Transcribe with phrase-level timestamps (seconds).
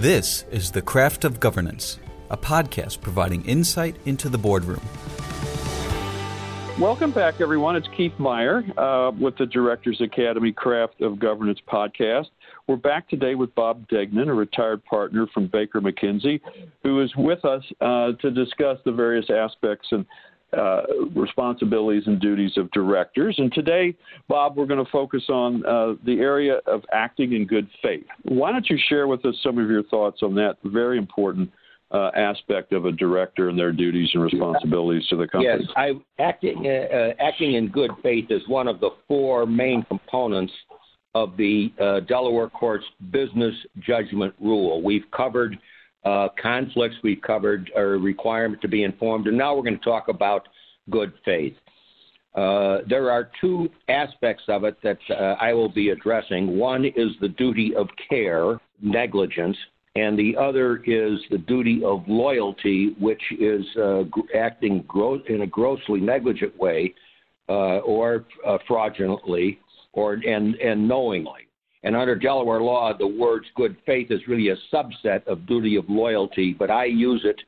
[0.00, 1.98] This is The Craft of Governance,
[2.30, 4.80] a podcast providing insight into the boardroom.
[6.80, 7.76] Welcome back, everyone.
[7.76, 12.28] It's Keith Meyer uh, with the Directors Academy Craft of Governance podcast.
[12.66, 16.40] We're back today with Bob Deignan, a retired partner from Baker McKenzie,
[16.82, 20.06] who is with us uh, to discuss the various aspects and
[20.56, 20.82] uh,
[21.14, 23.34] responsibilities and duties of directors.
[23.38, 23.94] And today,
[24.28, 28.04] Bob, we're going to focus on uh, the area of acting in good faith.
[28.22, 31.50] Why don't you share with us some of your thoughts on that very important
[31.92, 35.52] uh, aspect of a director and their duties and responsibilities to the company?
[35.58, 40.52] Yes, I, acting, uh, acting in good faith is one of the four main components
[41.14, 44.82] of the uh, Delaware Court's business judgment rule.
[44.82, 45.58] We've covered
[46.04, 50.08] uh, conflicts, we've covered a requirement to be informed, and now we're going to talk
[50.08, 50.48] about
[50.88, 51.54] good faith.
[52.34, 56.56] Uh, there are two aspects of it that uh, I will be addressing.
[56.56, 59.56] One is the duty of care, negligence,
[59.96, 64.04] and the other is the duty of loyalty, which is uh,
[64.36, 66.94] acting gro- in a grossly negligent way
[67.48, 69.58] uh, or uh, fraudulently
[69.92, 71.48] or and, and knowingly.
[71.82, 75.88] And under Delaware law, the words good faith is really a subset of duty of
[75.88, 77.40] loyalty, but I use it,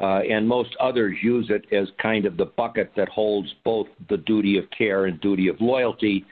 [0.00, 4.18] uh, and most others use it as kind of the bucket that holds both the
[4.18, 6.24] duty of care and duty of loyalty,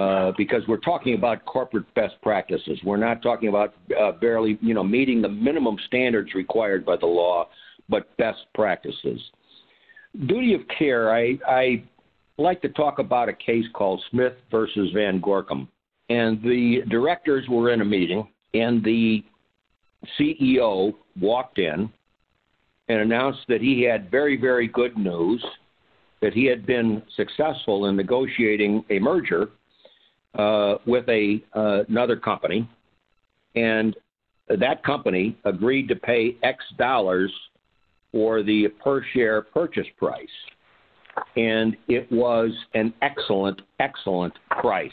[0.00, 2.80] uh, because we're talking about corporate best practices.
[2.84, 7.06] We're not talking about uh, barely, you know, meeting the minimum standards required by the
[7.06, 7.48] law,
[7.88, 9.20] but best practices.
[10.26, 11.84] Duty of care, I, I
[12.38, 15.68] like to talk about a case called Smith versus Van Gorkom
[16.08, 19.24] and the directors were in a meeting, and the
[20.18, 21.90] CEO walked in
[22.88, 25.42] and announced that he had very, very good news
[26.20, 29.48] that he had been successful in negotiating a merger
[30.38, 32.68] uh, with a uh, another company,
[33.54, 33.96] and
[34.48, 37.32] that company agreed to pay X dollars
[38.12, 40.26] for the per share purchase price,
[41.36, 44.92] and it was an excellent, excellent price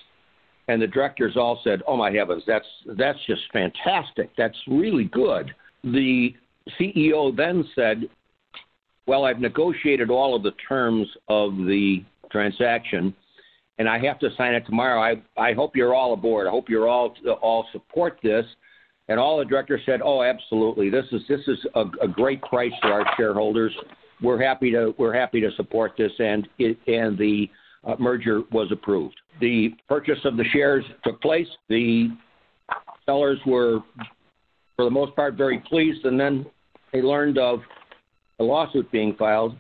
[0.70, 4.30] and the directors all said, "Oh my heavens, that's that's just fantastic.
[4.38, 5.54] That's really good."
[5.84, 6.36] The
[6.80, 8.08] CEO then said,
[9.08, 13.16] "Well, I've negotiated all of the terms of the transaction,
[13.80, 15.02] and I have to sign it tomorrow.
[15.02, 16.46] I I hope you're all aboard.
[16.46, 18.46] I hope you're all all support this."
[19.08, 20.92] And all the directors said, "Oh, absolutely.
[20.92, 23.76] This is this is a, a great price for our shareholders.
[24.22, 27.50] We're happy to we're happy to support this." And it, and the
[27.86, 29.16] uh, merger was approved.
[29.40, 31.48] The purchase of the shares took place.
[31.70, 32.10] The
[33.06, 33.80] sellers were,
[34.76, 36.46] for the most part, very pleased, and then
[36.92, 37.60] they learned of
[38.40, 39.56] a lawsuit being filed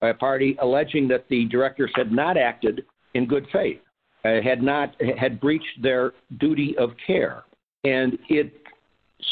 [0.00, 2.84] by a party alleging that the directors had not acted
[3.14, 3.80] in good faith,
[4.24, 7.44] uh, had not had breached their duty of care,
[7.84, 8.52] and it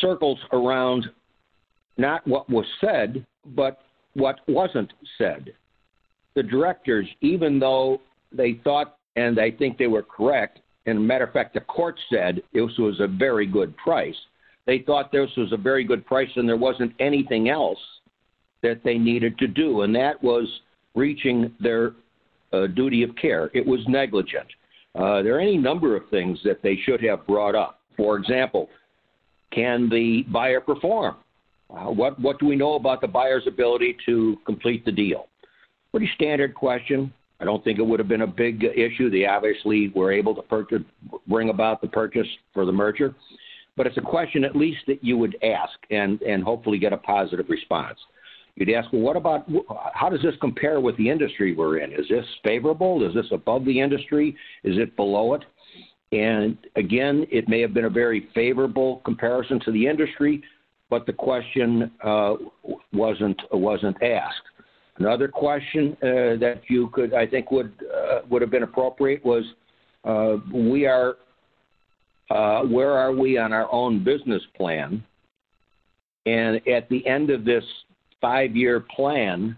[0.01, 1.07] circles around
[1.97, 3.25] not what was said,
[3.57, 3.81] but
[4.15, 5.53] what wasn't said.
[6.35, 8.01] The directors, even though
[8.33, 10.61] they thought, and I think they were correct.
[10.87, 14.17] And matter of fact, the court said this was a very good price.
[14.67, 17.79] They thought this was a very good price, and there wasn't anything else
[18.63, 20.47] that they needed to do, and that was
[20.95, 21.93] reaching their
[22.53, 23.51] uh, duty of care.
[23.55, 24.47] It was negligent.
[24.95, 27.81] Uh, there are any number of things that they should have brought up.
[27.97, 28.69] For example,
[29.53, 31.17] can the buyer perform?
[31.71, 35.29] Uh, what what do we know about the buyer's ability to complete the deal?
[35.91, 37.13] Pretty standard question.
[37.41, 39.11] I don't think it would have been a big issue.
[39.11, 40.83] They obviously were able to purchase,
[41.27, 43.15] bring about the purchase for the merger,
[43.77, 46.97] but it's a question at least that you would ask and, and hopefully get a
[46.97, 47.99] positive response.
[48.57, 49.49] You'd ask, well, what about
[49.95, 51.93] how does this compare with the industry we're in?
[51.93, 53.07] Is this favorable?
[53.07, 54.37] Is this above the industry?
[54.65, 55.45] Is it below it?
[56.11, 60.43] And again, it may have been a very favorable comparison to the industry,
[60.91, 62.35] but the question uh,
[62.93, 64.43] wasn't wasn't asked.
[64.99, 69.45] Another question uh, that you could, I think, would uh, would have been appropriate was,
[70.05, 71.17] uh, we are,
[72.29, 75.05] where are we on our own business plan?
[76.27, 77.65] And at the end of this
[78.21, 79.57] five-year plan,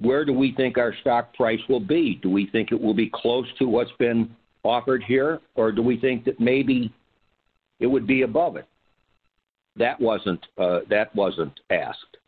[0.00, 2.20] where do we think our stock price will be?
[2.22, 4.30] Do we think it will be close to what's been
[4.62, 6.92] offered here, or do we think that maybe
[7.80, 8.66] it would be above it?
[9.76, 12.18] That wasn't that wasn't asked.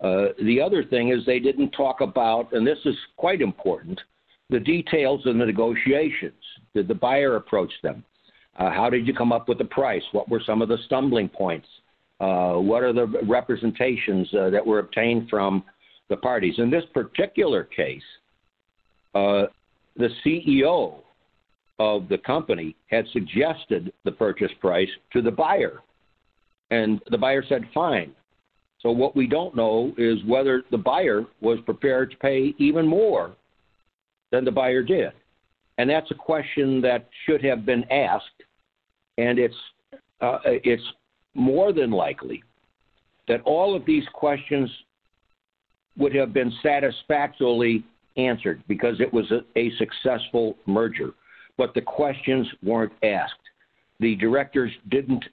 [0.00, 3.98] Uh, the other thing is they didn't talk about, and this is quite important,
[4.50, 6.34] the details of the negotiations.
[6.74, 8.04] Did the buyer approach them?
[8.58, 10.02] Uh, how did you come up with the price?
[10.12, 11.68] What were some of the stumbling points?
[12.20, 15.64] Uh, what are the representations uh, that were obtained from
[16.08, 16.54] the parties?
[16.58, 18.02] In this particular case,
[19.14, 19.44] uh,
[19.96, 21.00] the CEO
[21.78, 25.80] of the company had suggested the purchase price to the buyer.
[26.70, 28.12] And the buyer said, fine.
[28.80, 33.32] So what we don't know is whether the buyer was prepared to pay even more
[34.30, 35.12] than the buyer did.
[35.78, 38.42] And that's a question that should have been asked.
[39.18, 39.54] And it's,
[40.20, 40.82] uh, it's
[41.34, 42.42] more than likely
[43.28, 44.70] that all of these questions
[45.98, 47.84] would have been satisfactorily
[48.16, 51.10] answered because it was a, a successful merger.
[51.56, 53.34] But the questions weren't asked.
[54.00, 55.24] The directors didn't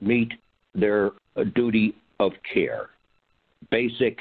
[0.00, 0.32] meet
[0.74, 2.90] their uh, duty of care,
[3.70, 4.18] basic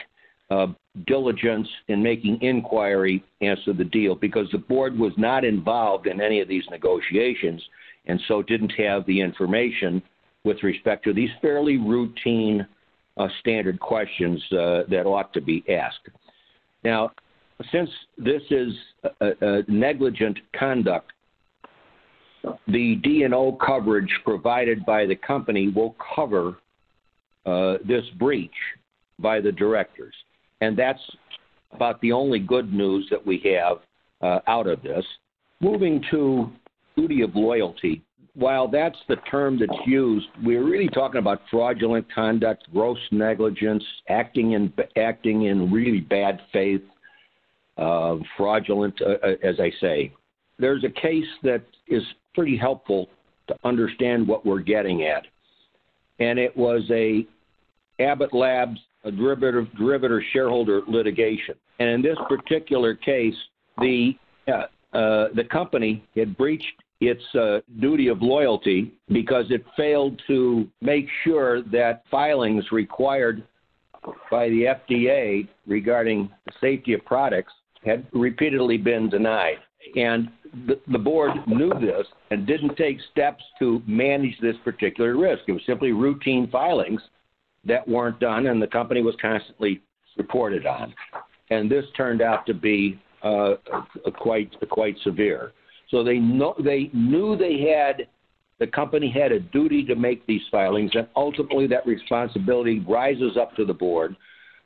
[0.50, 0.68] uh,
[1.06, 6.20] diligence in making inquiry as to the deal, because the board was not involved in
[6.20, 7.62] any of these negotiations
[8.08, 10.02] and so didn't have the information
[10.44, 12.66] with respect to these fairly routine
[13.18, 16.10] uh, standard questions uh, that ought to be asked.
[16.84, 17.12] Now,
[17.72, 18.74] since this is
[19.20, 21.12] a, a negligent conduct,
[22.68, 26.58] the D&O coverage provided by the company will cover
[27.46, 28.52] uh, this breach
[29.20, 30.14] by the directors.
[30.62, 31.00] And that's
[31.72, 33.78] about the only good news that we have
[34.22, 35.06] uh, out of this.
[35.62, 36.52] Moving to
[36.96, 38.02] duty of loyalty,
[38.34, 44.54] while that's the term that's used, we're really talking about fraudulent conduct, gross negligence, acting
[44.54, 46.82] in acting in really bad faith,
[47.78, 50.14] uh, fraudulent, uh, uh as I say.
[50.58, 52.04] There's a case that is
[52.34, 53.10] pretty helpful
[53.48, 55.24] to understand what we're getting at,
[56.20, 57.26] and it was a
[58.00, 61.56] Abbott Labs a derivative, derivative shareholder litigation.
[61.80, 63.36] And in this particular case,
[63.78, 64.14] the
[64.48, 66.66] uh, uh, the company had breached
[67.00, 73.44] its uh, duty of loyalty because it failed to make sure that filings required
[74.32, 77.54] by the FDA regarding the safety of products
[77.86, 79.58] had repeatedly been denied.
[79.96, 80.30] And
[80.68, 85.44] the, the board knew this and didn't take steps to manage this particular risk.
[85.48, 87.02] It was simply routine filings
[87.66, 89.82] that weren't done, and the company was constantly
[90.18, 90.94] reported on.
[91.50, 93.56] And this turned out to be uh,
[94.18, 95.54] quite quite severe.
[95.90, 98.08] So they know they knew they had
[98.60, 103.56] the company had a duty to make these filings, and ultimately that responsibility rises up
[103.56, 104.16] to the board.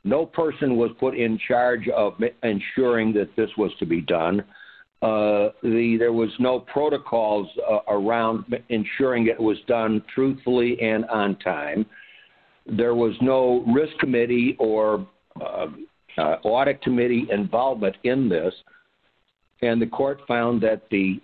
[0.02, 4.44] No person was put in charge of ensuring that this was to be done.
[5.04, 11.36] Uh, the, there was no protocols uh, around ensuring it was done truthfully and on
[11.40, 11.84] time.
[12.64, 15.06] There was no risk committee or
[15.38, 15.66] uh,
[16.16, 18.54] uh, audit committee involvement in this,
[19.60, 21.20] and the court found that the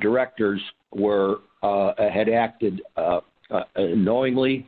[0.00, 0.60] directors
[0.90, 2.82] were uh, had acted
[3.76, 4.66] knowingly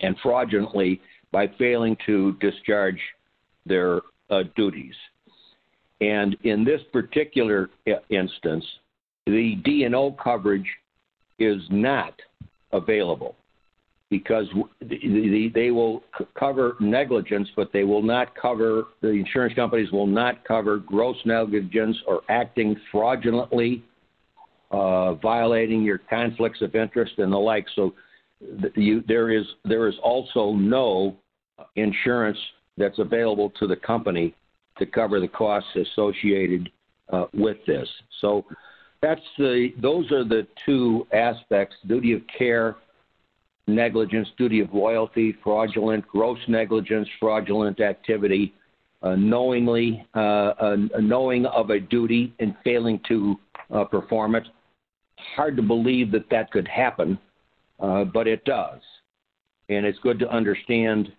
[0.00, 1.00] and fraudulently
[1.30, 2.98] by failing to discharge
[3.66, 4.00] their
[4.56, 4.94] duties.
[6.02, 7.70] And in this particular
[8.10, 8.64] instance,
[9.26, 10.66] the D&O coverage
[11.38, 12.14] is not
[12.72, 13.36] available
[14.10, 14.46] because
[14.80, 16.02] they will
[16.36, 21.96] cover negligence, but they will not cover, the insurance companies will not cover gross negligence
[22.08, 23.84] or acting fraudulently,
[24.72, 27.66] uh, violating your conflicts of interest and the like.
[27.76, 27.94] So
[28.74, 31.16] you, there, is, there is also no
[31.76, 32.38] insurance
[32.76, 34.34] that's available to the company
[34.78, 36.70] to cover the costs associated
[37.12, 37.88] uh, with this.
[38.20, 38.44] So
[39.00, 42.76] that's the, those are the two aspects, duty of care
[43.66, 48.54] negligence, duty of loyalty, fraudulent, gross negligence, fraudulent activity,
[49.02, 53.38] uh, knowingly, uh, uh, knowing of a duty and failing to
[53.72, 54.44] uh, perform it.
[55.36, 57.18] Hard to believe that that could happen,
[57.80, 58.80] uh, but it does.
[59.68, 61.12] And it's good to understand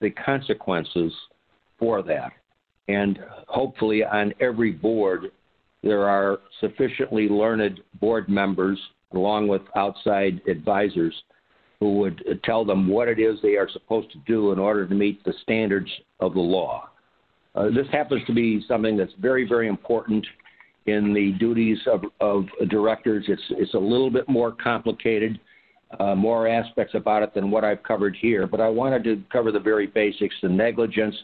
[0.00, 1.12] the consequences
[1.78, 2.32] for that.
[2.88, 5.30] And hopefully, on every board,
[5.82, 8.78] there are sufficiently learned board members,
[9.12, 11.14] along with outside advisors,
[11.80, 14.94] who would tell them what it is they are supposed to do in order to
[14.94, 16.88] meet the standards of the law.
[17.54, 20.24] Uh, this happens to be something that's very, very important
[20.86, 23.24] in the duties of, of directors.
[23.28, 25.38] It's, it's a little bit more complicated,
[26.00, 29.52] uh, more aspects about it than what I've covered here, but I wanted to cover
[29.52, 31.14] the very basics the negligence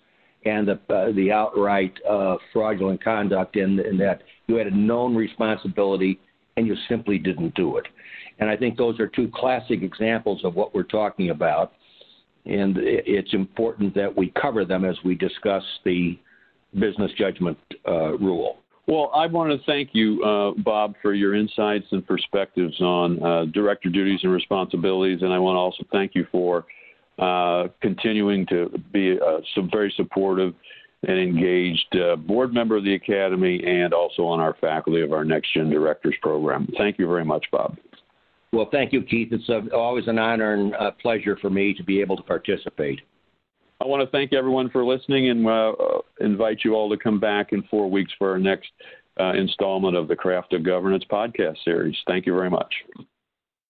[0.45, 5.15] and the, uh, the outright uh, fraudulent conduct in, in that you had a known
[5.15, 6.21] responsibility
[6.57, 7.87] and you simply didn't do it.
[8.39, 11.73] And I think those are two classic examples of what we're talking about.
[12.47, 16.19] And it's important that we cover them as we discuss the
[16.79, 18.59] business judgment uh, rule.
[18.87, 23.45] Well, I want to thank you, uh, Bob, for your insights and perspectives on uh,
[23.53, 25.21] director duties and responsibilities.
[25.21, 26.65] And I want to also thank you for
[27.19, 30.55] uh, continuing to be uh, some very supportive
[31.07, 35.25] and engaged uh, board member of the Academy and also on our faculty of our
[35.25, 36.69] Next Gen Directors program.
[36.77, 37.77] Thank you very much, Bob.
[38.53, 39.29] Well, thank you, Keith.
[39.31, 43.01] It's a, always an honor and a pleasure for me to be able to participate.
[43.81, 45.73] I want to thank everyone for listening and uh,
[46.21, 48.71] invite you all to come back in four weeks for our next
[49.21, 51.97] uh, installment of the Craft of Governance podcast series.
[52.07, 52.75] Thank you very much.